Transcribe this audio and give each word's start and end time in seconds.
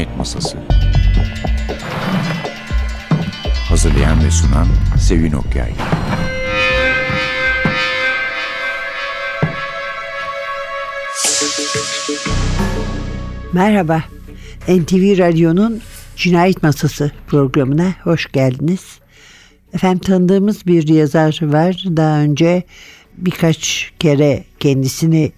Cinayet 0.00 0.18
Masası 0.18 0.58
Hazırlayan 3.68 4.24
ve 4.24 4.30
sunan 4.30 4.66
Sevin 4.98 5.32
Okyay 5.32 5.72
Merhaba. 13.52 14.04
NTV 14.68 15.18
Radyo'nun 15.18 15.80
Cinayet 16.16 16.62
Masası 16.62 17.12
programına 17.26 17.94
hoş 18.02 18.32
geldiniz. 18.32 18.98
Efendim 19.74 19.98
tanıdığımız 19.98 20.66
bir 20.66 20.88
yazar 20.88 21.38
var. 21.42 21.84
Daha 21.86 22.20
önce 22.20 22.62
birkaç 23.16 23.92
kere 23.98 24.44
kendisini 24.58 25.32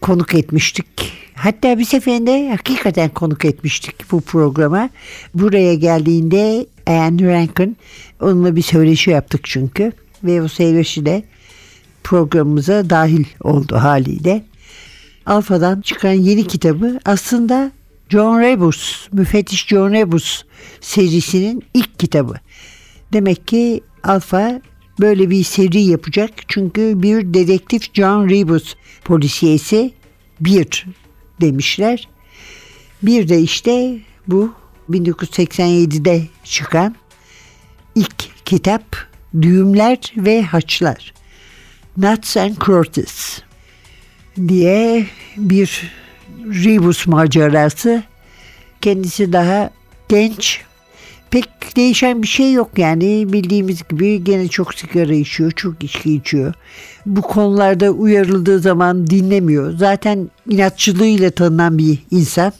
konuk 0.00 0.34
etmiştik. 0.34 1.05
Hatta 1.36 1.78
bir 1.78 1.84
seferinde 1.84 2.50
hakikaten 2.50 3.08
konuk 3.08 3.44
etmiştik 3.44 4.12
bu 4.12 4.20
programa. 4.20 4.90
Buraya 5.34 5.74
geldiğinde 5.74 6.66
Anne 6.86 7.32
Rankin 7.32 7.76
onunla 8.20 8.56
bir 8.56 8.62
söyleşi 8.62 9.10
yaptık 9.10 9.40
çünkü. 9.44 9.92
Ve 10.24 10.42
o 10.42 10.48
söyleşi 10.48 11.06
de 11.06 11.24
programımıza 12.04 12.90
dahil 12.90 13.24
oldu 13.40 13.76
haliyle. 13.76 14.44
Alfa'dan 15.26 15.80
çıkan 15.80 16.12
yeni 16.12 16.46
kitabı 16.46 16.98
aslında 17.04 17.72
John 18.08 18.40
Rebus, 18.40 19.08
müfettiş 19.12 19.66
John 19.66 19.92
Rebus 19.92 20.42
serisinin 20.80 21.62
ilk 21.74 21.98
kitabı. 21.98 22.34
Demek 23.12 23.48
ki 23.48 23.80
Alfa 24.02 24.60
böyle 25.00 25.30
bir 25.30 25.44
seri 25.44 25.80
yapacak. 25.80 26.30
Çünkü 26.48 27.02
bir 27.02 27.34
dedektif 27.34 27.94
John 27.94 28.28
Rebus 28.30 28.74
polisiyesi 29.04 29.92
bir 30.40 30.86
demişler. 31.40 32.08
Bir 33.02 33.28
de 33.28 33.40
işte 33.40 33.98
bu 34.26 34.54
1987'de 34.90 36.22
çıkan 36.44 36.96
ilk 37.94 38.44
kitap 38.44 38.96
Düğümler 39.42 40.12
ve 40.16 40.42
Haçlar. 40.42 41.14
Nuts 41.96 42.36
and 42.36 42.56
Crottes 42.66 43.42
diye 44.48 45.06
bir 45.36 45.92
Rebus 46.38 47.06
macerası. 47.06 48.02
Kendisi 48.80 49.32
daha 49.32 49.70
genç. 50.08 50.60
Pek 51.30 51.76
değişen 51.76 52.22
bir 52.22 52.28
şey 52.28 52.52
yok 52.52 52.70
yani 52.76 53.32
bildiğimiz 53.32 53.88
gibi 53.88 54.24
gene 54.24 54.48
çok 54.48 54.74
sigara 54.74 55.14
içiyor, 55.14 55.50
çok 55.50 55.84
içki 55.84 56.14
içiyor. 56.14 56.54
Bu 57.06 57.22
konularda 57.22 57.90
uyarıldığı 57.90 58.58
zaman 58.58 59.06
dinlemiyor. 59.06 59.72
Zaten 59.72 60.30
inatçılığıyla 60.48 61.30
tanınan 61.30 61.78
bir 61.78 61.98
insan 62.10 62.52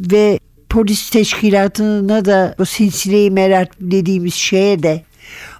ve 0.00 0.38
polis 0.68 1.10
teşkilatına 1.10 2.24
da 2.24 2.54
o 2.58 2.64
silsileyi 2.64 3.30
merak 3.30 3.68
dediğimiz 3.80 4.34
şeye 4.34 4.82
de 4.82 5.02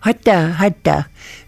hatta 0.00 0.60
hatta 0.60 1.06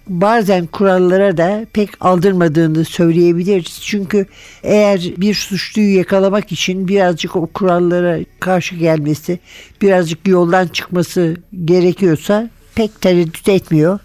bazen 0.08 0.66
kurallara 0.66 1.36
da 1.36 1.66
pek 1.72 1.90
aldırmadığını 2.00 2.84
söyleyebiliriz. 2.84 3.80
Çünkü 3.82 4.26
eğer 4.62 5.00
bir 5.16 5.34
suçluyu 5.34 5.96
yakalamak 5.96 6.52
için 6.52 6.88
birazcık 6.88 7.36
o 7.36 7.46
kurallara 7.46 8.18
karşı 8.40 8.74
gelmesi, 8.74 9.38
birazcık 9.82 10.28
yoldan 10.28 10.66
çıkması 10.66 11.36
gerekiyorsa 11.64 12.50
pek 12.74 13.00
tereddüt 13.00 13.48
etmiyor 13.48 13.98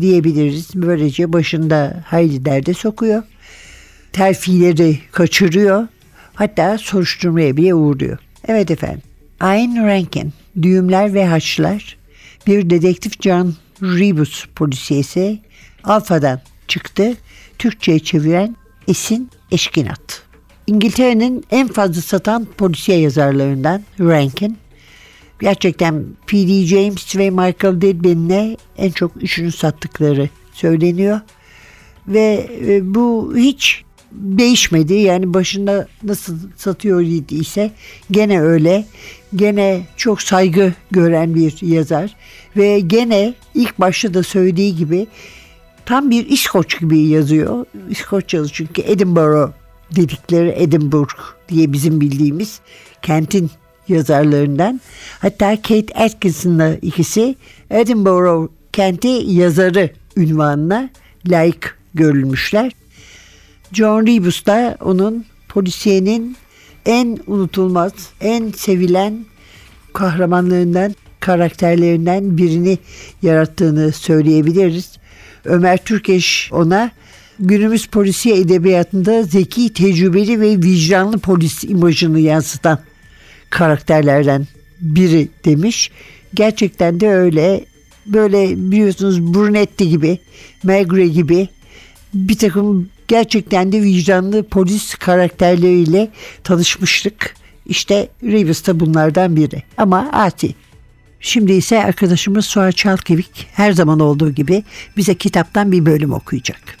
diyebiliriz. 0.00 0.70
Böylece 0.74 1.32
başında 1.32 2.02
hayli 2.06 2.44
derde 2.44 2.74
sokuyor. 2.74 3.22
Terfileri 4.12 4.98
kaçırıyor. 5.12 5.88
Hatta 6.34 6.78
soruşturmaya 6.78 7.56
bile 7.56 7.74
uğruyor. 7.74 8.18
Evet 8.48 8.70
efendim. 8.70 9.02
Ayn 9.40 9.86
Rankin, 9.86 10.32
Düğümler 10.62 11.14
ve 11.14 11.26
Haçlar, 11.26 11.96
bir 12.46 12.70
dedektif 12.70 13.22
John 13.22 13.54
Rebus 13.82 14.46
polisiyesi 14.56 15.38
Alfa'dan 15.84 16.40
çıktı. 16.68 17.16
Türkçe'ye 17.58 17.98
çeviren 17.98 18.56
Esin 18.88 19.30
Eşkinat. 19.50 20.22
İngiltere'nin 20.66 21.44
en 21.50 21.68
fazla 21.68 22.02
satan 22.02 22.44
polisiye 22.44 22.98
yazarlarından 22.98 23.82
Rankin. 24.00 24.58
Gerçekten 25.40 26.04
P.D. 26.26 26.66
James 26.66 27.16
ve 27.16 27.30
Michael 27.30 27.80
Dedben'le 27.80 28.56
en 28.76 28.90
çok 28.90 29.22
üçünü 29.22 29.52
sattıkları 29.52 30.28
söyleniyor. 30.52 31.20
Ve 32.08 32.50
e, 32.66 32.94
bu 32.94 33.32
hiç 33.36 33.84
değişmedi. 34.12 34.94
Yani 34.94 35.34
başında 35.34 35.88
nasıl 36.02 36.38
satıyor 36.56 37.00
idiyse 37.00 37.70
gene 38.10 38.40
öyle. 38.40 38.86
Gene 39.36 39.82
çok 39.96 40.22
saygı 40.22 40.72
gören 40.90 41.34
bir 41.34 41.62
yazar. 41.62 42.16
Ve 42.56 42.80
gene 42.80 43.34
ilk 43.54 43.80
başta 43.80 44.14
da 44.14 44.22
söylediği 44.22 44.76
gibi 44.76 45.06
tam 45.86 46.10
bir 46.10 46.26
İskoç 46.26 46.80
gibi 46.80 47.00
yazıyor. 47.00 47.66
İskoç 47.90 48.34
yazı 48.34 48.52
çünkü 48.52 48.82
Edinburgh 48.82 49.52
dedikleri 49.96 50.54
Edinburgh 50.56 51.14
diye 51.48 51.72
bizim 51.72 52.00
bildiğimiz 52.00 52.60
kentin 53.02 53.50
yazarlarından. 53.88 54.80
Hatta 55.18 55.56
Kate 55.56 55.94
Atkinson'la 55.94 56.74
ikisi 56.74 57.36
Edinburgh 57.70 58.48
kenti 58.72 59.08
yazarı 59.08 59.90
ünvanına 60.16 60.90
layık 61.26 61.78
görülmüşler. 61.94 62.72
John 63.72 64.06
Rebus 64.06 64.46
da 64.46 64.76
onun 64.80 65.24
polisiyenin 65.48 66.36
en 66.86 67.18
unutulmaz, 67.26 67.92
en 68.20 68.50
sevilen 68.50 69.24
kahramanlarından, 69.92 70.94
karakterlerinden 71.20 72.36
birini 72.38 72.78
yarattığını 73.22 73.92
söyleyebiliriz. 73.92 74.92
Ömer 75.44 75.84
Türkeş 75.84 76.50
ona 76.52 76.90
günümüz 77.38 77.86
polisiye 77.86 78.38
edebiyatında 78.38 79.22
zeki, 79.22 79.72
tecrübeli 79.72 80.40
ve 80.40 80.50
vicdanlı 80.50 81.18
polis 81.18 81.64
imajını 81.64 82.20
yansıtan 82.20 82.78
karakterlerden 83.50 84.46
biri 84.80 85.28
demiş. 85.44 85.90
Gerçekten 86.34 87.00
de 87.00 87.08
öyle. 87.08 87.64
Böyle 88.06 88.56
biliyorsunuz 88.56 89.34
Brunetti 89.34 89.88
gibi, 89.88 90.18
Megre 90.62 91.06
gibi 91.06 91.48
bir 92.14 92.38
takım 92.38 92.88
gerçekten 93.08 93.72
de 93.72 93.82
vicdanlı 93.82 94.48
polis 94.48 94.94
karakterleriyle 94.94 96.08
tanışmıştık. 96.44 97.34
İşte 97.66 98.08
Reeves 98.22 98.66
de 98.66 98.80
bunlardan 98.80 99.36
biri. 99.36 99.62
Ama 99.76 100.10
Ati. 100.12 100.54
Şimdi 101.20 101.52
ise 101.52 101.84
arkadaşımız 101.84 102.46
Suat 102.46 102.76
Çalkevik 102.76 103.46
her 103.52 103.72
zaman 103.72 104.00
olduğu 104.00 104.30
gibi 104.30 104.64
bize 104.96 105.14
kitaptan 105.14 105.72
bir 105.72 105.86
bölüm 105.86 106.12
okuyacak. 106.12 106.78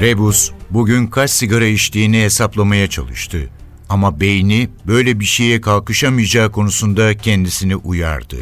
Rebus 0.00 0.50
bugün 0.70 1.06
kaç 1.06 1.30
sigara 1.30 1.66
içtiğini 1.66 2.22
hesaplamaya 2.22 2.90
çalıştı. 2.90 3.50
Ama 3.88 4.20
beyni 4.20 4.68
böyle 4.86 5.20
bir 5.20 5.24
şeye 5.24 5.60
kalkışamayacağı 5.60 6.52
konusunda 6.52 7.16
kendisini 7.16 7.76
uyardı. 7.76 8.36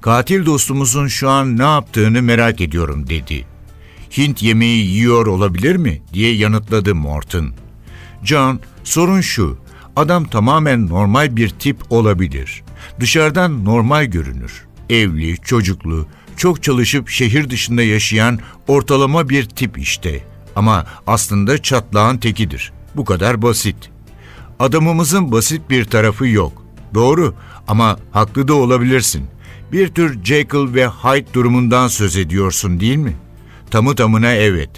Katil 0.00 0.46
dostumuzun 0.46 1.06
şu 1.06 1.30
an 1.30 1.58
ne 1.58 1.62
yaptığını 1.62 2.22
merak 2.22 2.60
ediyorum 2.60 3.08
dedi. 3.08 3.46
Hint 4.16 4.42
yemeği 4.42 4.86
yiyor 4.86 5.26
olabilir 5.26 5.76
mi 5.76 6.02
diye 6.12 6.34
yanıtladı 6.34 6.94
Morton. 6.94 7.52
John, 8.24 8.60
sorun 8.84 9.20
şu, 9.20 9.58
adam 9.96 10.24
tamamen 10.24 10.88
normal 10.88 11.36
bir 11.36 11.48
tip 11.48 11.92
olabilir. 11.92 12.62
Dışarıdan 13.00 13.64
normal 13.64 14.04
görünür. 14.04 14.66
Evli, 14.90 15.36
çocuklu, 15.36 16.06
çok 16.36 16.62
çalışıp 16.62 17.08
şehir 17.08 17.50
dışında 17.50 17.82
yaşayan 17.82 18.38
ortalama 18.68 19.28
bir 19.28 19.44
tip 19.44 19.78
işte. 19.78 20.24
Ama 20.56 20.86
aslında 21.06 21.62
çatlağın 21.62 22.18
tekidir. 22.18 22.72
Bu 22.96 23.04
kadar 23.04 23.42
basit. 23.42 23.76
Adamımızın 24.58 25.32
basit 25.32 25.70
bir 25.70 25.84
tarafı 25.84 26.26
yok. 26.26 26.62
Doğru 26.94 27.34
ama 27.68 27.98
haklı 28.12 28.48
da 28.48 28.54
olabilirsin. 28.54 29.26
Bir 29.72 29.88
tür 29.88 30.24
Jekyll 30.24 30.74
ve 30.74 30.86
Hyde 30.86 31.34
durumundan 31.34 31.88
söz 31.88 32.16
ediyorsun 32.16 32.80
değil 32.80 32.96
mi? 32.96 33.16
Tamı 33.70 33.94
tamına 33.94 34.32
evet. 34.32 34.70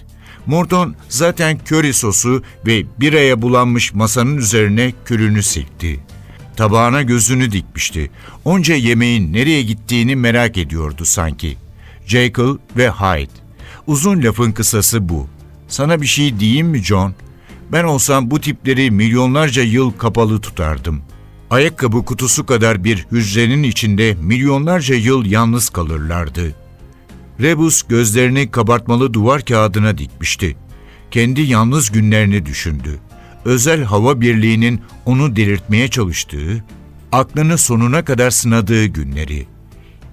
Morton 0.46 0.94
zaten 1.08 1.58
köri 1.64 1.92
sosu 1.92 2.42
ve 2.66 2.84
biraya 3.00 3.42
bulanmış 3.42 3.94
masanın 3.94 4.36
üzerine 4.36 4.92
külünü 5.04 5.42
silkti. 5.42 6.00
Tabağına 6.56 7.02
gözünü 7.02 7.52
dikmişti. 7.52 8.10
Onca 8.44 8.74
yemeğin 8.74 9.32
nereye 9.32 9.62
gittiğini 9.62 10.16
merak 10.16 10.58
ediyordu 10.58 11.04
sanki. 11.04 11.56
Jekyll 12.06 12.58
ve 12.76 12.90
Hyde. 12.90 13.32
Uzun 13.86 14.22
lafın 14.22 14.52
kısası 14.52 15.08
bu. 15.08 15.26
Sana 15.69 16.00
bir 16.00 16.06
şey 16.06 16.40
diyeyim 16.40 16.66
mi 16.66 16.78
John? 16.78 17.14
Ben 17.73 17.85
olsam 17.85 18.31
bu 18.31 18.41
tipleri 18.41 18.91
milyonlarca 18.91 19.62
yıl 19.62 19.91
kapalı 19.91 20.41
tutardım. 20.41 21.03
Ayakkabı 21.50 22.05
kutusu 22.05 22.47
kadar 22.47 22.85
bir 22.85 23.06
hücrenin 23.12 23.62
içinde 23.62 24.17
milyonlarca 24.23 24.94
yıl 24.94 25.26
yalnız 25.26 25.69
kalırlardı. 25.69 26.55
Rebus 27.41 27.82
gözlerini 27.82 28.50
kabartmalı 28.50 29.15
duvar 29.15 29.44
kağıdına 29.44 29.99
dikmişti. 29.99 30.56
Kendi 31.11 31.41
yalnız 31.41 31.91
günlerini 31.91 32.47
düşündü. 32.47 32.99
Özel 33.44 33.82
hava 33.85 34.20
birliğinin 34.20 34.81
onu 35.06 35.37
delirtmeye 35.37 35.88
çalıştığı, 35.88 36.65
aklını 37.12 37.59
sonuna 37.59 38.05
kadar 38.05 38.31
sınadığı 38.31 38.85
günleri. 38.85 39.47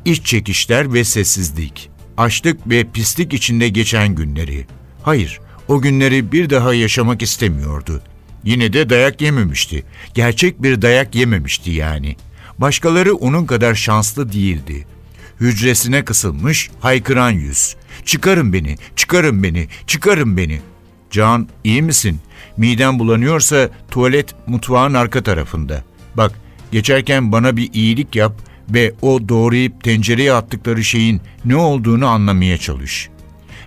İç 0.05 0.25
çekişler 0.25 0.93
ve 0.93 1.03
sessizlik, 1.03 1.89
açlık 2.17 2.69
ve 2.69 2.83
pislik 2.91 3.33
içinde 3.33 3.69
geçen 3.69 4.15
günleri. 4.15 4.65
Hayır, 5.03 5.39
o 5.67 5.81
günleri 5.81 6.31
bir 6.31 6.49
daha 6.49 6.73
yaşamak 6.73 7.21
istemiyordu. 7.21 8.01
Yine 8.43 8.73
de 8.73 8.89
dayak 8.89 9.21
yememişti. 9.21 9.83
Gerçek 10.13 10.63
bir 10.63 10.81
dayak 10.81 11.15
yememişti 11.15 11.71
yani. 11.71 12.15
Başkaları 12.57 13.15
onun 13.15 13.45
kadar 13.45 13.75
şanslı 13.75 14.31
değildi. 14.31 14.87
Hücresine 15.39 16.05
kısılmış, 16.05 16.69
haykıran 16.79 17.31
yüz. 17.31 17.75
Çıkarın 18.05 18.53
beni, 18.53 18.75
çıkarın 18.95 19.43
beni, 19.43 19.67
çıkarın 19.87 20.37
beni. 20.37 20.61
Can, 21.11 21.47
iyi 21.63 21.81
misin? 21.81 22.19
Miden 22.57 22.99
bulanıyorsa 22.99 23.69
tuvalet 23.91 24.35
mutfağın 24.47 24.93
arka 24.93 25.23
tarafında. 25.23 25.83
Bak, 26.15 26.39
geçerken 26.71 27.31
bana 27.31 27.57
bir 27.57 27.73
iyilik 27.73 28.15
yap 28.15 28.33
ve 28.69 28.93
o 29.01 29.29
doğrayıp 29.29 29.83
tencereye 29.83 30.33
attıkları 30.33 30.83
şeyin 30.83 31.21
ne 31.45 31.55
olduğunu 31.55 32.07
anlamaya 32.07 32.57
çalış. 32.57 33.09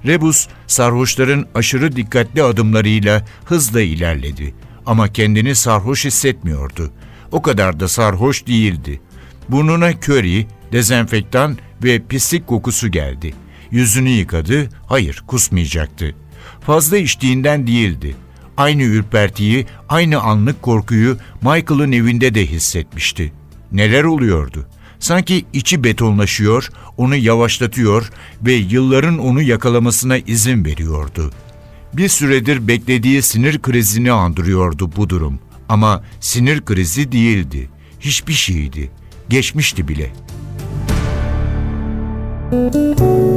Rebus, 0.07 0.49
sarhoşların 0.67 1.47
aşırı 1.55 1.97
dikkatli 1.97 2.43
adımlarıyla 2.43 3.25
hızla 3.45 3.81
ilerledi. 3.81 4.55
Ama 4.87 5.13
kendini 5.13 5.55
sarhoş 5.55 6.05
hissetmiyordu. 6.05 6.91
O 7.33 7.43
kadar 7.43 7.81
da 7.81 7.89
sarhoş 7.89 8.47
değildi. 8.47 9.01
Burnuna 9.49 10.01
köri, 10.01 10.47
dezenfektan 10.73 11.59
ve 11.85 12.03
pislik 12.09 12.47
kokusu 12.47 12.89
geldi. 12.89 13.35
Yüzünü 13.71 14.09
yıkadı, 14.09 14.69
hayır 14.87 15.23
kusmayacaktı. 15.27 16.15
Fazla 16.61 16.97
içtiğinden 16.97 17.67
değildi. 17.67 18.17
Aynı 18.57 18.83
ürpertiyi, 18.83 19.67
aynı 19.89 20.21
anlık 20.21 20.63
korkuyu 20.63 21.17
Michael'ın 21.43 21.93
evinde 21.93 22.35
de 22.35 22.47
hissetmişti. 22.47 23.33
Neler 23.73 24.05
oluyordu? 24.05 24.67
Sanki 25.01 25.45
içi 25.53 25.85
betonlaşıyor, 25.85 26.71
onu 26.97 27.17
yavaşlatıyor 27.17 28.11
ve 28.43 28.53
yılların 28.53 29.19
onu 29.19 29.43
yakalamasına 29.43 30.19
izin 30.19 30.65
veriyordu. 30.65 31.31
Bir 31.93 32.09
süredir 32.09 32.69
beklediği 32.69 33.23
sinir 33.23 33.59
krizini 33.59 34.13
andırıyordu 34.13 34.91
bu 34.97 35.11
durum. 35.11 35.39
Ama 35.69 36.05
sinir 36.21 36.65
krizi 36.65 37.13
değildi. 37.13 37.71
Hiçbir 38.01 38.33
şeydi. 38.33 38.91
Geçmişti 39.29 39.89
bile. 39.89 40.13
talking 42.51 43.28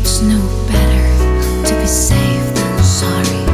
It's 0.00 0.20
no 0.22 0.38
better 0.68 1.66
to 1.66 1.74
be 1.80 1.86
safe 1.86 2.54
than 2.54 2.84
sorry. 2.84 3.47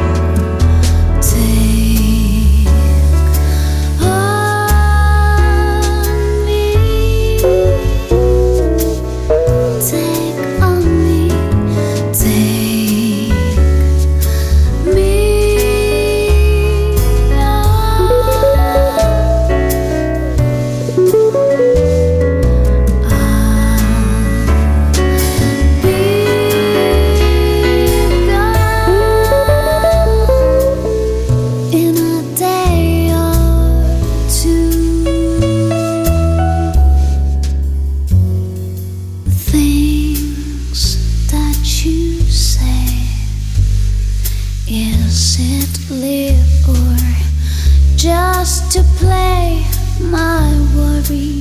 Is 45.36 45.90
live 45.90 46.68
or 46.68 46.96
just 47.96 48.70
to 48.70 48.84
play 49.00 49.66
my 50.00 50.46
worries 50.76 51.33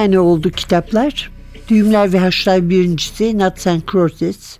tane 0.00 0.18
oldu 0.18 0.50
kitaplar. 0.50 1.30
Düğümler 1.68 2.12
ve 2.12 2.18
Haçlar 2.18 2.70
birincisi, 2.70 3.38
Nuts 3.38 3.66
and 3.66 3.80
Crosses. 3.92 4.58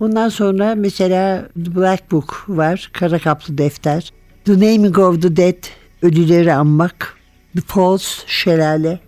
Ondan 0.00 0.28
sonra 0.28 0.74
mesela 0.74 1.48
The 1.64 1.76
Black 1.76 2.12
Book 2.12 2.44
var, 2.48 2.90
Kara 2.92 3.18
Kaplı 3.18 3.58
Defter. 3.58 4.12
The 4.44 4.52
Naming 4.52 4.98
of 4.98 5.22
the 5.22 5.36
Dead, 5.36 5.64
Ölüleri 6.02 6.52
Anmak. 6.52 7.16
The 7.54 7.62
Falls, 7.66 8.26
Şelale. 8.26 8.98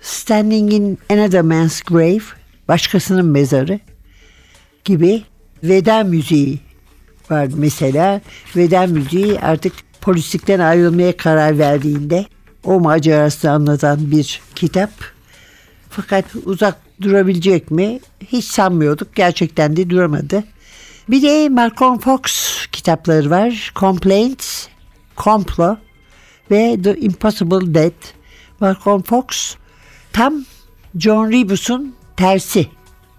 Standing 0.00 0.72
in 0.72 0.98
Another 1.10 1.42
Man's 1.42 1.80
Grave, 1.80 2.22
Başkasının 2.68 3.26
Mezarı 3.26 3.80
gibi 4.84 5.22
veda 5.62 6.04
müziği 6.04 6.58
var 7.30 7.48
mesela. 7.56 8.20
Veda 8.56 8.86
müziği 8.86 9.40
artık 9.40 9.72
polislikten 10.00 10.60
ayrılmaya 10.60 11.16
karar 11.16 11.58
verdiğinde 11.58 12.26
o 12.64 12.80
macerasını 12.80 13.50
anlatan 13.50 14.10
bir 14.10 14.40
kitap. 14.54 14.90
Fakat 15.90 16.24
uzak 16.44 16.76
durabilecek 17.02 17.70
mi? 17.70 18.00
Hiç 18.26 18.44
sanmıyorduk. 18.44 19.14
Gerçekten 19.14 19.76
de 19.76 19.90
duramadı. 19.90 20.44
Bir 21.08 21.22
de 21.22 21.48
Malcolm 21.48 21.98
Fox 21.98 22.22
kitapları 22.72 23.30
var. 23.30 23.72
Complaints, 23.76 24.66
Komplo 25.16 25.76
ve 26.50 26.82
The 26.82 26.96
Impossible 26.96 27.74
Death. 27.74 28.06
Malcolm 28.60 29.02
Fox 29.02 29.56
tam 30.12 30.44
John 30.98 31.32
Rebus'un 31.32 31.94
tersi 32.16 32.66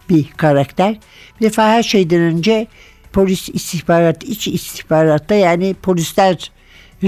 bir 0.10 0.32
karakter. 0.38 1.00
Bir 1.40 1.46
defa 1.46 1.70
her 1.70 1.84
şeyden 1.84 2.22
önce 2.22 2.68
polis 3.14 3.50
istihbarat, 3.50 4.24
iç 4.24 4.48
istihbaratta 4.48 5.36
yani 5.36 5.74
polisler 5.74 6.52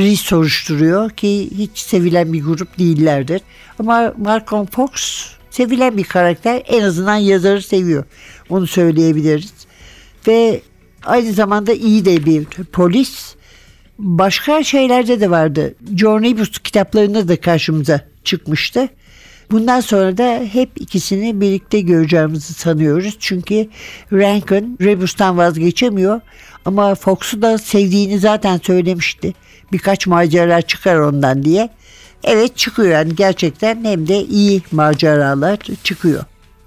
soruşturuyor 0.06 1.10
ki 1.10 1.50
hiç 1.58 1.78
sevilen 1.80 2.34
bir 2.34 2.44
grup 2.44 2.80
değillerdir. 2.80 3.42
Ama 3.80 4.14
Malcolm 4.18 4.66
Fox 4.66 4.92
sevilen 5.50 5.98
bir 5.98 6.04
karakter 6.04 6.62
en 6.68 6.82
azından 6.82 7.16
yazarı 7.16 7.62
seviyor. 7.62 8.04
Onu 8.50 8.68
söyleyebiliriz. 8.68 9.54
Ve 10.28 10.62
aynı 11.06 11.34
zamanda 11.34 11.74
iyi 11.74 12.06
de 12.06 12.26
bir 12.26 12.46
polis. 12.64 13.36
Başka 14.00 14.64
şeylerde 14.64 15.20
de 15.20 15.30
vardı. 15.30 15.76
John 15.96 16.24
Rebus 16.24 16.52
kitaplarında 16.60 17.28
da 17.28 17.42
karşımıza 17.42 18.02
çıkmıştı. 18.24 18.90
Bundan 19.52 19.80
sonra 19.80 20.18
da 20.18 20.44
hep 20.52 20.70
ikisini 20.76 21.42
birlikte 21.42 21.82
göreceğimizi 21.82 22.54
sanıyoruz. 22.54 23.18
Çünkü 23.20 23.68
Rankin 24.14 24.78
Rebus'tan 24.82 25.38
vazgeçemiyor. 25.38 26.22
Ama 26.68 26.96
Fox'u 26.96 27.42
da 27.42 27.58
sevdiğini 27.58 28.20
zaten 28.20 28.60
söylemişti. 28.64 29.34
Birkaç 29.72 30.08
macera 30.08 30.62
çıkar 30.62 30.96
ondan 30.96 31.44
diye. 31.44 31.70
Evet 32.24 32.58
çıkıyor 32.58 32.90
yani 32.90 33.16
gerçekten 33.16 33.84
hem 33.86 34.08
de 34.08 34.24
iyi 34.24 34.62
maceralar 34.72 35.60
çıkıyor. 35.84 36.24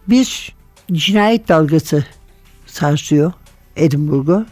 Bir 0.09 0.53
cinayet 0.93 1.49
dalgası 1.49 2.05
sarsıyor 2.67 3.33
Edinburgh'u 3.77 4.47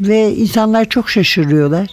ve 0.00 0.34
insanlar 0.34 0.88
çok 0.88 1.10
şaşırıyorlar. 1.10 1.88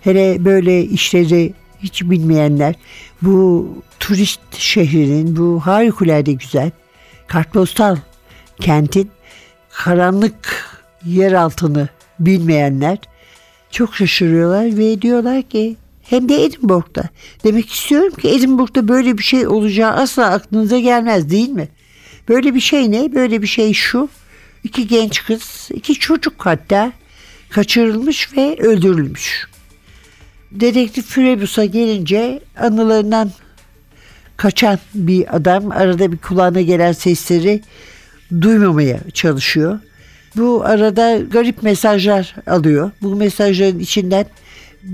Hele 0.00 0.44
böyle 0.44 0.84
işleri 0.84 1.54
hiç 1.82 2.02
bilmeyenler 2.02 2.74
bu 3.22 3.68
turist 4.00 4.40
şehrinin 4.52 5.36
bu 5.36 5.60
harikulade 5.60 6.32
güzel 6.32 6.70
kartpostal 7.26 7.96
kentin 8.60 9.10
karanlık 9.70 10.66
yer 11.04 11.32
altını 11.32 11.88
bilmeyenler 12.18 12.98
çok 13.70 13.96
şaşırıyorlar 13.96 14.78
ve 14.78 15.02
diyorlar 15.02 15.42
ki 15.42 15.76
hem 16.02 16.28
de 16.28 16.44
Edinburgh'da. 16.44 17.08
Demek 17.44 17.72
istiyorum 17.72 18.14
ki 18.14 18.28
Edinburgh'da 18.28 18.88
böyle 18.88 19.18
bir 19.18 19.22
şey 19.22 19.46
olacağı 19.46 19.92
asla 19.92 20.30
aklınıza 20.30 20.78
gelmez 20.78 21.30
değil 21.30 21.48
mi? 21.48 21.68
Böyle 22.28 22.54
bir 22.54 22.60
şey 22.60 22.90
ne? 22.90 23.14
Böyle 23.14 23.42
bir 23.42 23.46
şey 23.46 23.72
şu. 23.72 24.08
İki 24.64 24.86
genç 24.86 25.24
kız, 25.24 25.68
iki 25.74 25.94
çocuk 25.94 26.46
hatta 26.46 26.92
kaçırılmış 27.50 28.36
ve 28.36 28.56
öldürülmüş. 28.58 29.46
Dedektif 30.50 31.06
Fürebus'a 31.06 31.64
gelince 31.64 32.40
anılarından 32.58 33.30
kaçan 34.36 34.78
bir 34.94 35.36
adam 35.36 35.70
arada 35.70 36.12
bir 36.12 36.18
kulağına 36.18 36.60
gelen 36.60 36.92
sesleri 36.92 37.62
duymamaya 38.40 39.00
çalışıyor. 39.14 39.80
Bu 40.36 40.64
arada 40.64 41.18
garip 41.18 41.62
mesajlar 41.62 42.34
alıyor. 42.46 42.90
Bu 43.02 43.16
mesajların 43.16 43.78
içinden 43.78 44.26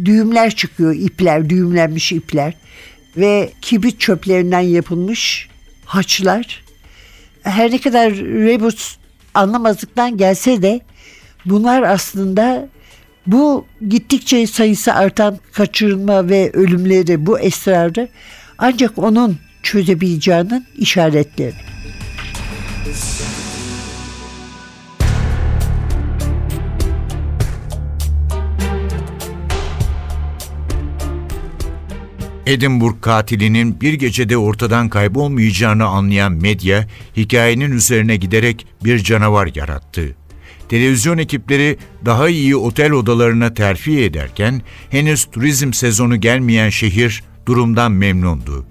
düğümler 0.05 0.51
çıkıyor, 0.51 0.95
ipler, 0.95 1.51
düğümlenmiş 1.51 2.13
ipler 2.13 2.55
ve 3.17 3.51
kibrit 3.61 4.01
çöplerinden 4.01 4.61
yapılmış 4.61 5.49
haçlar. 5.85 6.65
Her 7.43 7.71
ne 7.71 7.79
kadar 7.81 8.13
Rebus 8.15 8.97
anlamazlıktan 9.35 10.17
gelse 10.17 10.63
de 10.63 10.81
bunlar 11.47 11.83
aslında 11.83 12.69
bu 13.27 13.67
gittikçe 13.89 14.47
sayısı 14.47 14.95
artan 14.95 15.39
kaçırılma 15.53 16.29
ve 16.29 16.51
ölümleri, 16.53 17.27
bu 17.27 17.41
esrarı 17.41 18.09
ancak 18.59 18.99
onun 18.99 19.39
çözebileceğinin 19.63 20.67
işaretleri. 20.79 21.55
Edinburgh 32.47 33.01
katilinin 33.01 33.81
bir 33.81 33.95
gecede 33.95 34.37
ortadan 34.37 34.89
kaybolmayacağını 34.89 35.85
anlayan 35.85 36.33
medya, 36.33 36.87
hikayenin 37.17 37.73
üzerine 37.73 38.17
giderek 38.17 38.67
bir 38.85 38.99
canavar 38.99 39.51
yarattı. 39.55 40.17
Televizyon 40.69 41.19
ekipleri 41.19 41.79
daha 42.05 42.29
iyi 42.29 42.57
otel 42.57 42.93
odalarına 42.93 43.55
terfi 43.55 44.01
ederken 44.01 44.63
henüz 44.91 45.25
turizm 45.25 45.73
sezonu 45.73 46.21
gelmeyen 46.21 46.71
şehir 46.71 47.23
durumdan 47.47 47.93
memnundu. 47.93 48.67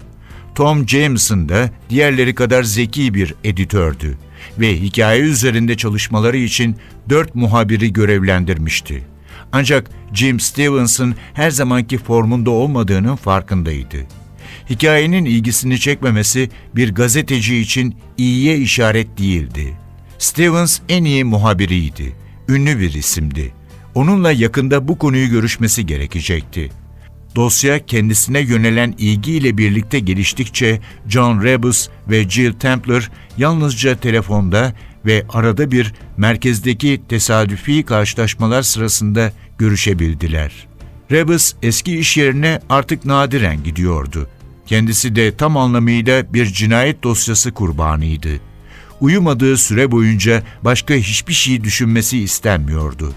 Tom 0.54 0.88
Jameson 0.88 1.48
da 1.48 1.70
diğerleri 1.90 2.34
kadar 2.34 2.62
zeki 2.62 3.14
bir 3.14 3.34
editördü 3.44 4.18
ve 4.58 4.80
hikaye 4.80 5.20
üzerinde 5.20 5.76
çalışmaları 5.76 6.36
için 6.36 6.76
dört 7.08 7.34
muhabiri 7.34 7.92
görevlendirmişti. 7.92 9.11
Ancak 9.52 9.90
Jim 10.12 10.40
Stevenson 10.40 11.14
her 11.34 11.50
zamanki 11.50 11.98
formunda 11.98 12.50
olmadığının 12.50 13.16
farkındaydı. 13.16 13.96
Hikayenin 14.70 15.24
ilgisini 15.24 15.80
çekmemesi 15.80 16.50
bir 16.76 16.94
gazeteci 16.94 17.56
için 17.58 17.94
iyiye 18.18 18.58
işaret 18.58 19.18
değildi. 19.18 19.76
Stevens 20.18 20.80
en 20.88 21.04
iyi 21.04 21.24
muhabiriydi. 21.24 22.16
Ünlü 22.48 22.80
bir 22.80 22.94
isimdi. 22.94 23.52
Onunla 23.94 24.32
yakında 24.32 24.88
bu 24.88 24.98
konuyu 24.98 25.30
görüşmesi 25.30 25.86
gerekecekti. 25.86 26.70
Dosya 27.36 27.86
kendisine 27.86 28.40
yönelen 28.40 28.94
ilgiyle 28.98 29.58
birlikte 29.58 29.98
geliştikçe 29.98 30.80
John 31.08 31.42
Rebus 31.42 31.88
ve 32.08 32.28
Jill 32.28 32.52
Templer 32.52 33.10
yalnızca 33.38 33.96
telefonda 33.96 34.74
ve 35.06 35.24
arada 35.28 35.70
bir 35.70 35.94
merkezdeki 36.16 37.02
tesadüfi 37.08 37.82
karşılaşmalar 37.82 38.62
sırasında 38.62 39.32
görüşebildiler. 39.58 40.66
Rebus 41.10 41.54
eski 41.62 41.98
iş 41.98 42.16
yerine 42.16 42.60
artık 42.68 43.04
nadiren 43.04 43.64
gidiyordu. 43.64 44.28
Kendisi 44.66 45.16
de 45.16 45.36
tam 45.36 45.56
anlamıyla 45.56 46.34
bir 46.34 46.46
cinayet 46.46 47.02
dosyası 47.02 47.52
kurbanıydı. 47.52 48.28
Uyumadığı 49.00 49.56
süre 49.56 49.90
boyunca 49.90 50.42
başka 50.62 50.94
hiçbir 50.94 51.32
şey 51.32 51.64
düşünmesi 51.64 52.18
istenmiyordu. 52.18 53.12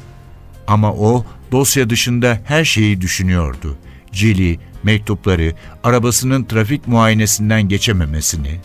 Ama 0.68 0.94
o 0.94 1.25
dosya 1.51 1.89
dışında 1.89 2.39
her 2.46 2.65
şeyi 2.65 3.01
düşünüyordu. 3.01 3.77
Cili, 4.12 4.60
mektupları, 4.84 5.54
arabasının 5.84 6.44
trafik 6.44 6.88
muayenesinden 6.88 7.70
geçememesini. 7.70 8.60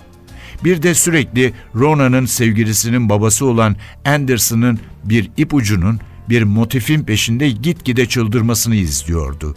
Bir 0.65 0.83
de 0.83 0.95
sürekli 0.95 1.53
Rona'nın 1.77 2.27
sevgilisinin 2.27 3.09
babası 3.09 3.47
olan 3.47 3.77
Anderson'ın 4.05 4.81
bir 5.05 5.31
ipucunun, 5.37 6.01
bir 6.29 6.43
motifin 6.43 7.05
peşinde 7.05 7.51
gitgide 7.51 8.07
çıldırmasını 8.07 8.75
izliyordu. 8.75 9.57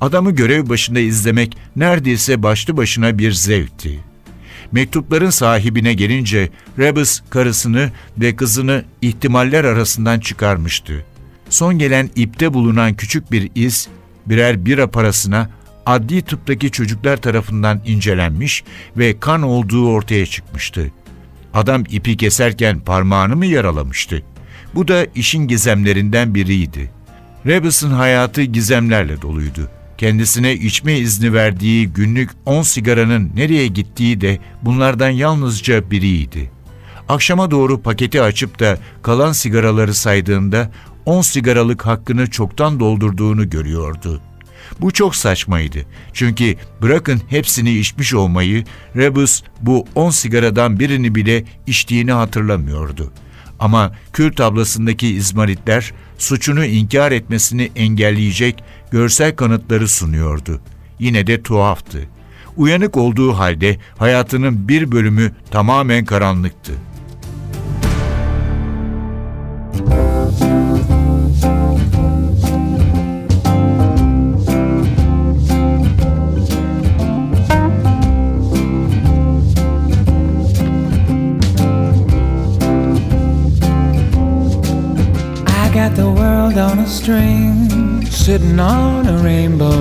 Adamı 0.00 0.30
görev 0.30 0.68
başında 0.68 1.00
izlemek 1.00 1.56
neredeyse 1.76 2.42
başlı 2.42 2.76
başına 2.76 3.18
bir 3.18 3.32
zevkti. 3.32 4.00
Mektupların 4.72 5.30
sahibine 5.30 5.94
gelince 5.94 6.50
Rebus 6.78 7.20
karısını 7.30 7.92
ve 8.18 8.36
kızını 8.36 8.84
ihtimaller 9.02 9.64
arasından 9.64 10.20
çıkarmıştı. 10.20 11.04
Son 11.50 11.78
gelen 11.78 12.10
ipte 12.16 12.54
bulunan 12.54 12.94
küçük 12.94 13.32
bir 13.32 13.50
iz 13.54 13.88
birer 14.26 14.66
bira 14.66 14.90
parasına 14.90 15.50
adli 15.90 16.22
tıptaki 16.22 16.70
çocuklar 16.70 17.16
tarafından 17.16 17.80
incelenmiş 17.86 18.64
ve 18.96 19.20
kan 19.20 19.42
olduğu 19.42 19.88
ortaya 19.88 20.26
çıkmıştı. 20.26 20.90
Adam 21.54 21.84
ipi 21.90 22.16
keserken 22.16 22.80
parmağını 22.80 23.36
mı 23.36 23.46
yaralamıştı? 23.46 24.22
Bu 24.74 24.88
da 24.88 25.06
işin 25.14 25.48
gizemlerinden 25.48 26.34
biriydi. 26.34 26.90
Rebus'un 27.46 27.90
hayatı 27.90 28.42
gizemlerle 28.42 29.22
doluydu. 29.22 29.68
Kendisine 29.98 30.54
içme 30.54 30.98
izni 30.98 31.32
verdiği 31.32 31.88
günlük 31.88 32.30
10 32.46 32.62
sigaranın 32.62 33.30
nereye 33.34 33.66
gittiği 33.66 34.20
de 34.20 34.38
bunlardan 34.62 35.10
yalnızca 35.10 35.90
biriydi. 35.90 36.50
Akşama 37.08 37.50
doğru 37.50 37.82
paketi 37.82 38.22
açıp 38.22 38.60
da 38.60 38.78
kalan 39.02 39.32
sigaraları 39.32 39.94
saydığında 39.94 40.70
10 41.06 41.22
sigaralık 41.22 41.86
hakkını 41.86 42.30
çoktan 42.30 42.80
doldurduğunu 42.80 43.50
görüyordu. 43.50 44.20
Bu 44.80 44.90
çok 44.90 45.16
saçmaydı. 45.16 45.78
Çünkü 46.12 46.56
bırakın 46.82 47.22
hepsini 47.28 47.78
içmiş 47.78 48.14
olmayı, 48.14 48.64
Rebus 48.96 49.42
bu 49.60 49.86
10 49.94 50.10
sigaradan 50.10 50.80
birini 50.80 51.14
bile 51.14 51.44
içtiğini 51.66 52.12
hatırlamıyordu. 52.12 53.12
Ama 53.60 53.92
kül 54.12 54.32
tablasındaki 54.32 55.08
izmaritler 55.08 55.92
suçunu 56.18 56.64
inkar 56.64 57.12
etmesini 57.12 57.70
engelleyecek 57.76 58.64
görsel 58.90 59.36
kanıtları 59.36 59.88
sunuyordu. 59.88 60.60
Yine 60.98 61.26
de 61.26 61.42
tuhaftı. 61.42 61.98
Uyanık 62.56 62.96
olduğu 62.96 63.32
halde 63.32 63.78
hayatının 63.98 64.68
bir 64.68 64.92
bölümü 64.92 65.32
tamamen 65.50 66.04
karanlıktı. 66.04 66.72
I 85.70 85.72
got 85.72 85.94
the 85.94 86.10
world 86.10 86.58
on 86.58 86.80
a 86.80 86.86
string, 86.88 88.04
sitting 88.06 88.58
on 88.58 89.06
a 89.06 89.22
rainbow. 89.22 89.78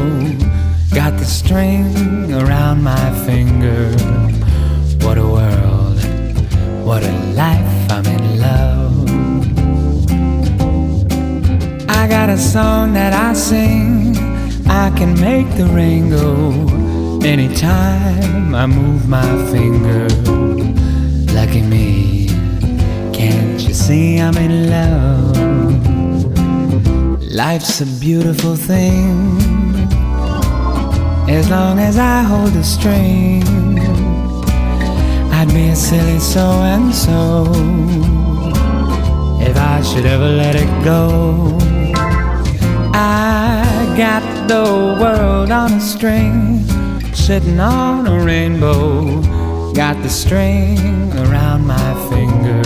Got 0.93 1.17
the 1.17 1.25
string 1.25 2.31
around 2.31 2.84
my 2.84 3.12
finger. 3.25 3.89
What 5.03 5.17
a 5.17 5.25
world, 5.25 6.00
what 6.86 7.01
a 7.01 7.12
life, 7.34 7.91
I'm 7.91 8.05
in 8.05 8.39
love. 8.39 9.10
I 11.89 12.08
got 12.08 12.29
a 12.29 12.38
song 12.38 12.93
that 12.93 13.13
I 13.13 13.34
sing, 13.34 14.15
I 14.67 14.91
can 14.96 15.19
make 15.19 15.50
the 15.58 15.65
rain 15.74 16.12
go 16.12 17.19
anytime 17.27 18.53
I 18.53 18.67
move 18.67 19.10
my 19.10 19.31
finger. 19.51 20.08
Lucky 21.34 21.63
me, 21.63 22.19
can't 23.20 23.60
you 23.68 23.74
see 23.74 24.17
I'm 24.17 24.38
in 24.38 24.70
love? 24.70 25.36
Life's 27.22 27.82
a 27.82 27.86
beautiful 28.00 28.56
thing 28.56 29.36
as 31.28 31.50
long 31.50 31.80
as 31.80 31.98
I 31.98 32.22
hold 32.24 32.52
the 32.52 32.63
string. 32.63 33.43
I'd 35.38 35.50
be 35.50 35.67
a 35.67 35.76
silly 35.76 36.20
so 36.20 36.48
and 36.74 36.96
so 36.96 37.20
if 39.48 39.58
I 39.58 39.82
should 39.82 40.06
ever 40.06 40.30
let 40.43 40.56
it 40.56 40.72
go. 40.84 41.58
I 42.93 43.93
got 43.98 44.24
the 44.48 44.63
world 45.02 45.52
on 45.52 45.74
a 45.74 45.82
string, 45.82 46.63
sitting 47.13 47.60
on 47.60 48.08
a 48.08 48.24
rainbow. 48.24 49.38
Got 49.73 50.01
the 50.03 50.10
string 50.10 50.77
around 51.17 51.65
my 51.65 51.93
finger. 52.10 52.62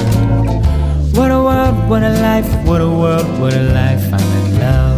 What 1.17 1.29
a 1.29 1.39
world, 1.43 1.89
what 1.89 2.01
a 2.01 2.09
life, 2.21 2.67
what 2.67 2.81
a 2.81 2.89
world, 2.89 3.39
what 3.39 3.53
a 3.53 3.61
life, 3.61 4.11
I'm 4.13 4.45
in 4.45 4.59
love. 4.59 4.92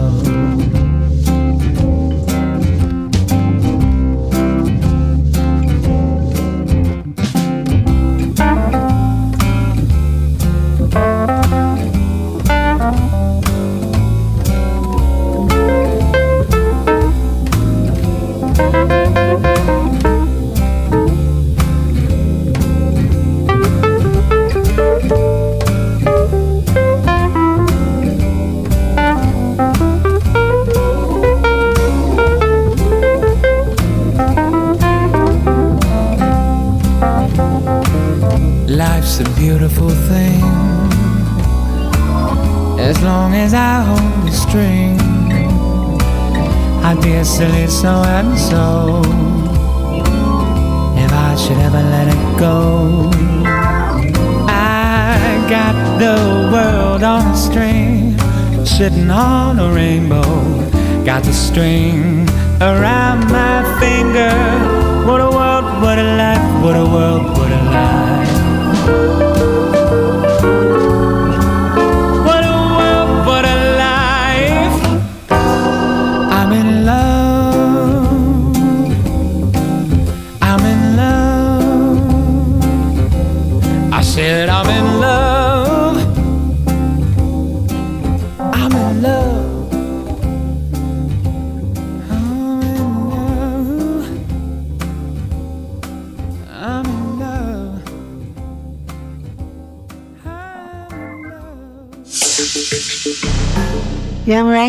So 47.86 48.02
and 48.20 48.36
so 48.40 49.02
if 51.04 51.12
I 51.14 51.36
should 51.36 51.60
ever 51.68 51.84
let 51.96 52.08
it 52.16 52.24
go. 52.40 53.12
I 54.50 55.46
got 55.48 55.76
the 56.00 56.18
world 56.52 57.04
on 57.04 57.24
a 57.32 57.38
string, 57.38 58.18
sitting 58.66 59.12
on 59.12 59.60
a 59.60 59.72
rainbow. 59.72 60.32
Got 61.06 61.26
the 61.26 61.34
string 61.34 62.28
around 62.60 63.20
my 63.40 63.62
finger. 63.80 64.34
What 65.06 65.22
a 65.22 65.30
world, 65.38 65.66
what 65.84 66.00
a 66.00 66.08
life, 66.24 66.64
what 66.64 66.76
a 66.76 66.86
world, 66.96 67.38
what 67.38 67.52
a 67.52 67.62
life. 67.76 68.05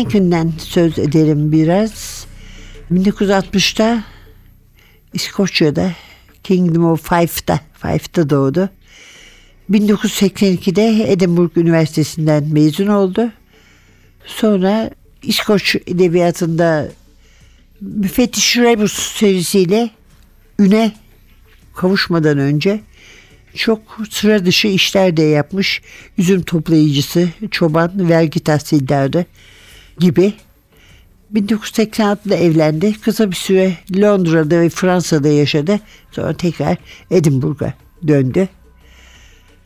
Jan 0.07 0.13
Rankin'den 0.13 0.53
söz 0.57 0.99
ederim 0.99 1.51
biraz. 1.51 2.25
1960'ta 2.91 4.03
İskoçya'da 5.13 5.91
Kingdom 6.43 6.85
of 6.85 7.09
Fife'da, 7.09 7.59
Fife'da 7.73 8.29
doğdu. 8.29 8.69
1982'de 9.71 11.11
Edinburgh 11.11 11.57
Üniversitesi'nden 11.57 12.43
mezun 12.53 12.87
oldu. 12.87 13.31
Sonra 14.25 14.89
İskoç 15.23 15.75
edebiyatında 15.75 16.87
Müfettiş 17.81 18.57
Rebus 18.57 18.93
serisiyle 18.93 19.89
üne 20.59 20.91
kavuşmadan 21.75 22.37
önce 22.37 22.79
çok 23.55 23.81
sıra 24.09 24.45
dışı 24.45 24.67
işler 24.67 25.17
de 25.17 25.23
yapmış. 25.23 25.81
Üzüm 26.17 26.41
toplayıcısı, 26.41 27.29
çoban, 27.51 28.09
vergi 28.09 28.39
tahsildarı 28.39 29.25
gibi. 29.99 30.33
1986'da 31.33 32.35
evlendi. 32.35 33.01
Kısa 33.01 33.31
bir 33.31 33.35
süre 33.35 33.73
Londra'da 33.97 34.61
ve 34.61 34.69
Fransa'da 34.69 35.27
yaşadı. 35.27 35.79
Sonra 36.11 36.33
tekrar 36.33 36.77
Edinburgh'a 37.11 37.73
döndü. 38.07 38.47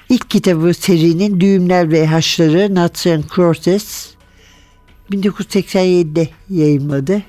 İlk 0.10 0.30
kitabı 0.30 0.74
serinin 0.74 1.39
Düğümler 1.39 1.91
ve 1.91 2.08
Haçları 2.08 2.76
Nuts 2.76 3.08
and 3.08 3.24
Crosses 3.36 4.10
1987'de 5.12 6.30
yayımladı. 6.50 7.24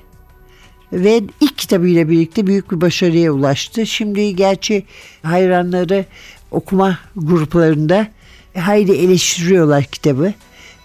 Ve 0.93 1.21
ilk 1.41 1.57
kitabıyla 1.57 2.09
birlikte 2.09 2.47
büyük 2.47 2.71
bir 2.71 2.81
başarıya 2.81 3.31
ulaştı. 3.31 3.85
Şimdi 3.85 4.35
gerçi 4.35 4.85
hayranları 5.23 6.05
okuma 6.51 6.99
gruplarında 7.15 8.07
hayli 8.55 8.93
eleştiriyorlar 8.93 9.83
kitabı. 9.83 10.33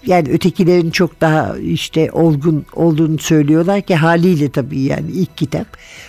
Yani 0.07 0.29
ötekilerin 0.29 0.91
çok 0.91 1.21
daha 1.21 1.59
işte 1.59 2.13
olgun 2.13 2.67
olduğunu 2.73 3.19
söylüyorlar 3.19 3.83
ki 3.83 3.95
haliyle 3.95 4.51
tabii 4.51 4.81
yani 4.81 5.11
ilk 5.11 5.37
kitap. 5.37 5.67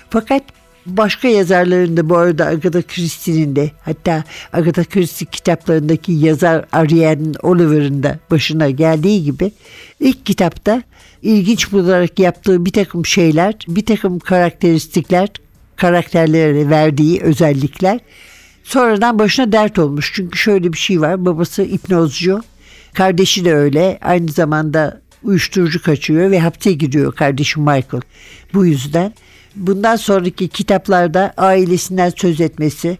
Fakat 0.10 0.44
Başka 0.86 1.28
yazarların 1.28 1.98
da 1.98 2.10
bu 2.10 2.18
arada 2.18 2.46
Agatha 2.46 2.82
Christie'nin 2.82 3.56
de 3.56 3.72
hatta 3.82 4.24
Agatha 4.54 4.84
Christie 4.84 5.28
kitaplarındaki 5.32 6.12
yazar 6.12 6.66
Ariane 6.72 7.32
Oliver'ın 7.44 8.04
da 8.04 8.20
başına 8.32 8.70
geldiği 8.70 9.24
gibi 9.24 9.52
ilk 10.00 10.26
kitapta 10.26 10.84
ilginç 11.22 11.72
bularak 11.72 12.20
yaptığı 12.20 12.66
bir 12.66 12.72
takım 12.72 13.06
şeyler, 13.06 13.56
bir 13.68 13.86
takım 13.86 14.20
karakteristikler, 14.20 15.30
karakterlere 15.76 16.70
verdiği 16.70 17.22
özellikler 17.22 18.00
sonradan 18.64 19.20
başına 19.20 19.52
dert 19.52 19.80
olmuş. 19.80 20.12
Çünkü 20.16 20.38
şöyle 20.38 20.74
bir 20.74 20.78
şey 20.78 21.02
var. 21.02 21.26
Babası 21.26 21.64
hipnozcu, 21.64 22.42
kardeşi 23.00 23.46
de 23.46 23.56
öyle. 23.56 24.00
Aynı 24.02 24.32
zamanda 24.32 25.02
uyuşturucu 25.24 25.82
kaçıyor 25.82 26.32
ve 26.32 26.40
hapse 26.40 26.72
giriyor 26.72 27.16
kardeşim 27.16 27.62
Michael. 27.62 28.02
Bu 28.54 28.66
yüzden 28.66 29.14
bundan 29.56 29.96
sonraki 29.96 30.48
kitaplarda 30.48 31.34
ailesinden 31.38 32.14
söz 32.16 32.42
etmesi 32.42 32.98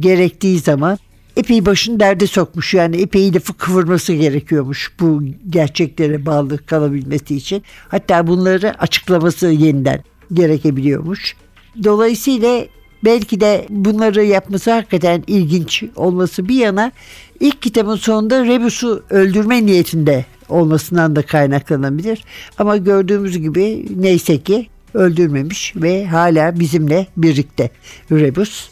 gerektiği 0.00 0.58
zaman 0.58 0.98
epey 1.36 1.66
başını 1.66 2.00
derde 2.00 2.26
sokmuş. 2.26 2.74
Yani 2.74 2.96
epey 2.96 3.34
lafı 3.34 3.54
kıvırması 3.54 4.12
gerekiyormuş 4.12 4.92
bu 5.00 5.22
gerçeklere 5.50 6.26
bağlı 6.26 6.66
kalabilmesi 6.66 7.36
için. 7.36 7.62
Hatta 7.88 8.26
bunları 8.26 8.80
açıklaması 8.80 9.46
yeniden 9.46 10.04
gerekebiliyormuş. 10.32 11.36
Dolayısıyla 11.84 12.64
belki 13.04 13.40
de 13.40 13.66
bunları 13.70 14.24
yapması 14.24 14.70
hakikaten 14.70 15.24
ilginç 15.26 15.84
olması 15.96 16.48
bir 16.48 16.54
yana 16.54 16.92
ilk 17.40 17.62
kitabın 17.62 17.96
sonunda 17.96 18.44
Rebus'u 18.44 19.02
öldürme 19.10 19.66
niyetinde 19.66 20.24
olmasından 20.48 21.16
da 21.16 21.22
kaynaklanabilir. 21.22 22.24
Ama 22.58 22.76
gördüğümüz 22.76 23.38
gibi 23.38 23.86
neyse 23.96 24.42
ki 24.42 24.66
öldürmemiş 24.94 25.76
ve 25.76 26.06
hala 26.06 26.60
bizimle 26.60 27.06
birlikte 27.16 27.70
Rebus. 28.10 28.68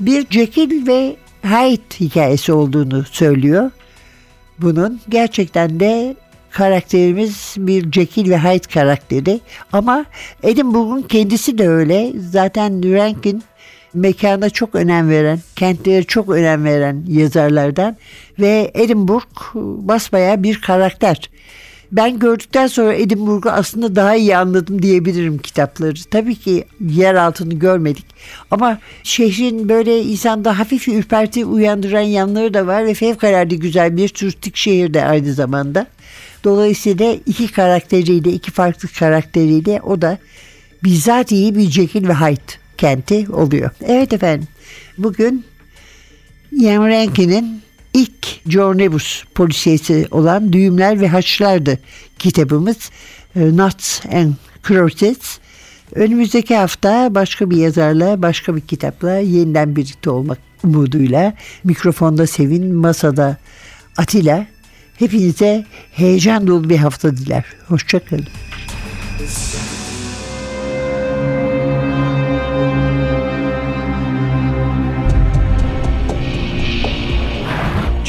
Bir 0.00 0.26
Jekyll 0.30 0.86
ve 0.86 1.16
Hyde 1.44 2.00
hikayesi 2.00 2.52
olduğunu 2.52 3.04
söylüyor. 3.04 3.70
Bunun 4.58 5.00
gerçekten 5.08 5.80
de 5.80 6.16
karakterimiz 6.50 7.54
bir 7.58 7.92
Jekyll 7.92 8.30
ve 8.30 8.38
Hyde 8.38 8.68
karakteri 8.74 9.40
ama 9.72 10.04
Edinburgh'un 10.42 11.02
kendisi 11.02 11.58
de 11.58 11.68
öyle. 11.68 12.12
Zaten 12.18 12.92
Rankin 12.94 13.42
mekana 13.94 14.50
çok 14.50 14.74
önem 14.74 15.10
veren, 15.10 15.40
kentlere 15.56 16.04
çok 16.04 16.28
önem 16.28 16.64
veren 16.64 17.04
yazarlardan 17.08 17.96
ve 18.40 18.70
Edinburgh 18.74 19.54
basbaya 19.54 20.42
bir 20.42 20.60
karakter. 20.60 21.30
Ben 21.92 22.18
gördükten 22.18 22.66
sonra 22.66 22.94
Edinburgh'u 22.94 23.50
aslında 23.50 23.96
daha 23.96 24.14
iyi 24.16 24.36
anladım 24.36 24.82
diyebilirim 24.82 25.38
kitapları. 25.38 25.94
Tabii 26.10 26.34
ki 26.34 26.64
yer 26.80 27.14
altını 27.14 27.54
görmedik 27.54 28.06
ama 28.50 28.78
şehrin 29.02 29.68
böyle 29.68 30.02
insanda 30.02 30.58
hafif 30.58 30.88
ürperti 30.88 31.44
uyandıran 31.44 32.00
yanları 32.00 32.54
da 32.54 32.66
var 32.66 32.86
ve 32.86 32.94
fevkalade 32.94 33.56
güzel 33.56 33.96
bir 33.96 34.08
turistik 34.08 34.56
şehir 34.56 34.94
de 34.94 35.04
aynı 35.04 35.32
zamanda. 35.32 35.86
Dolayısıyla 36.44 37.16
iki 37.26 37.52
karakteriyle, 37.52 38.32
iki 38.32 38.50
farklı 38.50 38.88
karakteriyle 38.88 39.80
o 39.82 40.02
da 40.02 40.18
bizatihi 40.84 41.54
bir 41.54 41.70
Jekyll 41.70 42.08
ve 42.08 42.14
Hyde 42.14 42.63
kenti 42.78 43.26
oluyor. 43.32 43.70
Evet 43.86 44.12
efendim. 44.12 44.48
Bugün 44.98 45.44
Ian 46.52 46.88
Rankin'in 46.88 47.62
ilk 47.94 48.50
John 48.50 48.78
Rebus 48.78 49.24
polisiyesi 49.34 50.06
olan 50.10 50.52
Düğümler 50.52 51.00
ve 51.00 51.08
Haçlardı 51.08 51.78
kitabımız 52.18 52.90
e, 53.36 53.56
Nuts 53.56 54.06
and 54.06 54.32
Crosses. 54.68 55.38
Önümüzdeki 55.94 56.56
hafta 56.56 57.14
başka 57.14 57.50
bir 57.50 57.56
yazarla, 57.56 58.22
başka 58.22 58.56
bir 58.56 58.60
kitapla 58.60 59.18
yeniden 59.18 59.76
birlikte 59.76 60.10
olmak 60.10 60.38
umuduyla 60.64 61.34
mikrofonda 61.64 62.26
Sevin, 62.26 62.74
masada 62.74 63.36
Atilla. 63.96 64.46
Hepinize 64.98 65.64
heyecan 65.92 66.46
dolu 66.46 66.70
bir 66.70 66.76
hafta 66.76 67.16
diler. 67.16 67.44
Hoşçakalın. 67.68 68.26